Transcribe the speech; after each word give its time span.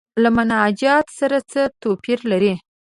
له 0.21 0.29
مناجات 0.37 1.07
سره 1.19 1.37
څه 1.51 1.61
توپیر 1.81 2.19
لري. 2.31 2.53